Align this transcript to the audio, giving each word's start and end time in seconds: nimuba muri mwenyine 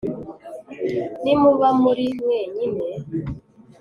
nimuba 1.23 1.67
muri 1.83 2.05
mwenyine 2.19 2.87